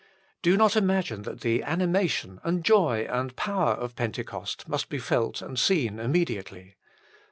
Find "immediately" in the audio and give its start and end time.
5.99-6.75